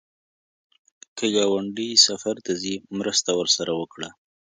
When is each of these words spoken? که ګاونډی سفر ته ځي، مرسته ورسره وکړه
که 1.17 1.25
ګاونډی 1.35 1.89
سفر 2.07 2.35
ته 2.45 2.51
ځي، 2.61 2.75
مرسته 2.99 3.31
ورسره 3.39 3.71
وکړه 3.79 4.09